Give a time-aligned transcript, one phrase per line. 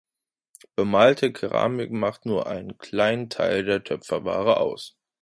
[0.75, 4.97] Bemalte Keramik macht nur einen kleinen Teil der Töpferware aus.